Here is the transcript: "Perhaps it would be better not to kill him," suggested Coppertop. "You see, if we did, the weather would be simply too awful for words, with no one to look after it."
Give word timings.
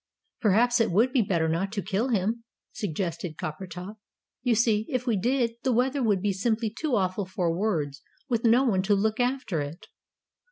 "Perhaps 0.39 0.81
it 0.81 0.89
would 0.89 1.13
be 1.13 1.21
better 1.21 1.47
not 1.47 1.71
to 1.73 1.83
kill 1.83 2.07
him," 2.07 2.43
suggested 2.71 3.37
Coppertop. 3.37 3.97
"You 4.41 4.55
see, 4.55 4.87
if 4.89 5.05
we 5.05 5.15
did, 5.15 5.51
the 5.61 5.71
weather 5.71 6.01
would 6.01 6.23
be 6.23 6.33
simply 6.33 6.71
too 6.71 6.95
awful 6.95 7.27
for 7.27 7.55
words, 7.55 8.01
with 8.27 8.43
no 8.43 8.63
one 8.63 8.81
to 8.81 8.95
look 8.95 9.19
after 9.19 9.61
it." 9.61 9.85